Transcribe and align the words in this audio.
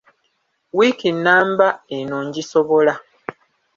Wiiki 0.77 1.09
nnamba 1.15 1.67
eno 1.97 2.17
ngisobola! 2.27 2.93